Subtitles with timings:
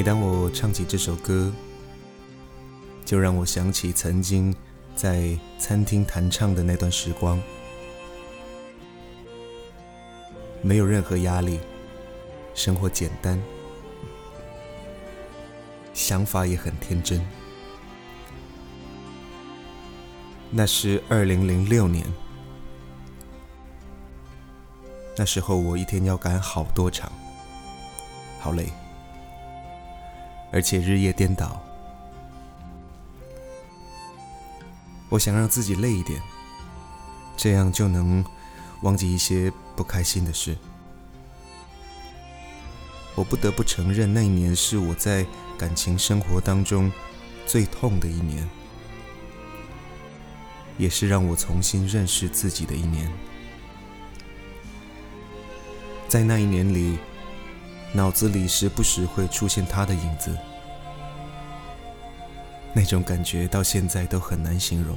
[0.00, 1.52] 每当我唱起这首歌，
[3.04, 4.56] 就让我想起曾经
[4.96, 7.38] 在餐厅弹唱的那段时光，
[10.62, 11.60] 没有任何压力，
[12.54, 13.38] 生活简单，
[15.92, 17.20] 想法也很天真。
[20.50, 22.06] 那是二零零六年，
[25.14, 27.12] 那时候我一天要赶好多场，
[28.38, 28.72] 好累。
[30.52, 31.62] 而且日夜颠倒，
[35.08, 36.20] 我想让自己累一点，
[37.36, 38.24] 这样就能
[38.82, 40.56] 忘记一些不开心的事。
[43.14, 45.24] 我不得不承认，那一年是我在
[45.56, 46.90] 感情生活当中
[47.46, 48.48] 最痛的一年，
[50.78, 53.08] 也是让我重新认识自己的一年。
[56.08, 56.98] 在那一年里。
[57.92, 60.36] 脑子里时不时会出现他的影子，
[62.72, 64.96] 那种感觉到现在都很难形容。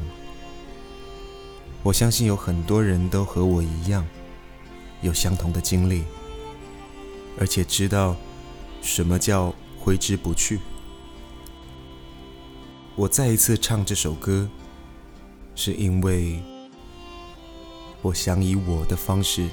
[1.81, 4.05] 我相信有很多人都和我一样，
[5.01, 6.03] 有相同的经历，
[7.39, 8.15] 而且知道
[8.81, 10.59] 什么叫挥之不去。
[12.95, 14.47] 我再一次唱这首歌，
[15.55, 16.39] 是因为
[18.03, 19.49] 我想以我的方式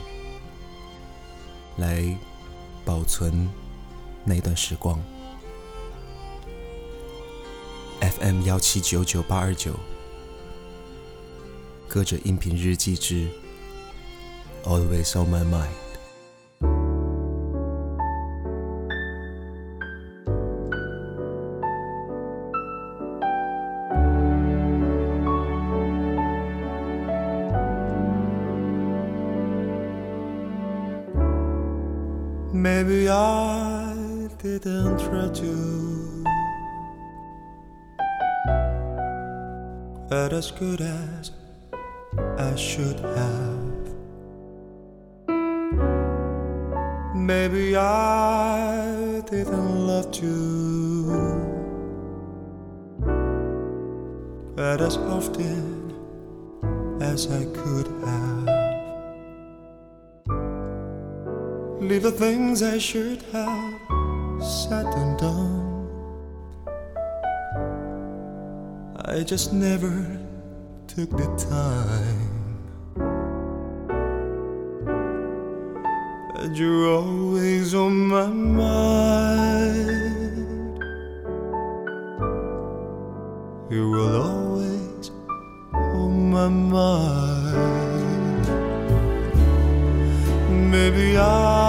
[1.79, 2.15] 来。
[2.85, 3.49] 保存
[4.25, 4.99] 那段时光。
[8.01, 9.75] FM 幺七九九八二九，
[11.87, 13.29] 歌者音频日记之
[14.65, 15.90] Always on my mind。
[32.53, 33.95] Maybe I
[34.43, 36.25] didn't try to
[40.09, 41.31] But as good as
[42.39, 43.95] I should have.
[47.15, 51.47] Maybe I didn't love you
[54.57, 55.95] But as often
[57.01, 58.60] as I could have
[61.81, 63.81] Leave the things I should have
[64.39, 65.89] said and done.
[69.07, 70.07] I just never
[70.87, 72.29] took the time.
[76.35, 79.65] But you're always on my mind.
[83.71, 85.11] You will always
[85.73, 87.41] on my mind.
[90.71, 91.60] Maybe I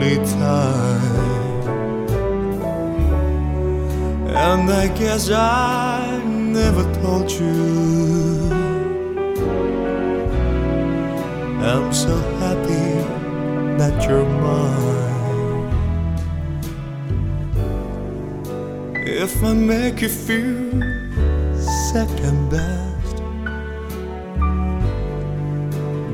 [0.00, 1.20] lonely times
[4.32, 8.50] And I guess I never told you.
[11.62, 13.04] I'm so happy
[13.78, 14.96] that you're mine.
[19.06, 20.80] If I make you feel
[21.92, 23.16] second best,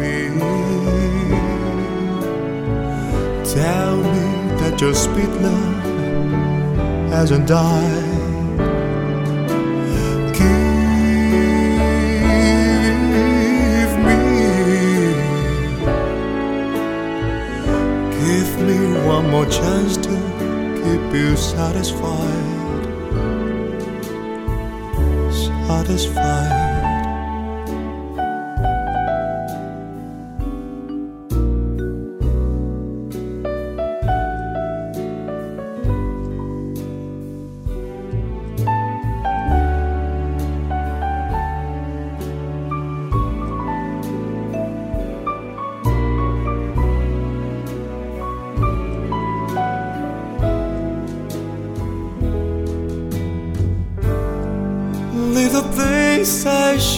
[0.00, 0.14] me,
[3.56, 4.26] Tell me
[4.60, 5.82] that your sweet love
[7.10, 8.01] hasn't died.
[19.12, 20.14] One more chance to
[20.82, 22.82] keep you satisfied,
[25.66, 26.61] satisfied.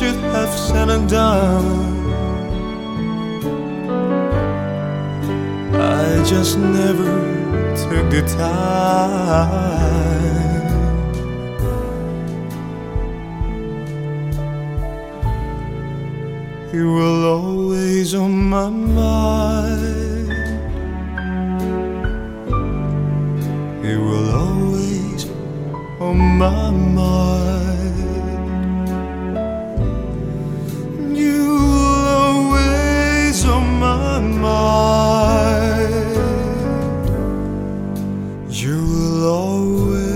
[0.04, 1.66] Should have said and done.
[5.74, 7.10] I just never
[7.82, 9.54] took the time.
[16.74, 20.28] You will always on my mind.
[23.88, 25.22] You will always
[26.00, 26.70] on my
[27.00, 27.24] mind.
[38.64, 40.13] You will always.